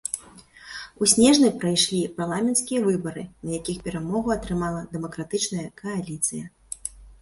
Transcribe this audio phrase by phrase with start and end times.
[1.05, 6.45] У снежні прайшлі парламенцкія выбары, на якіх перамогу атрымала дэмакратычная кааліцыя.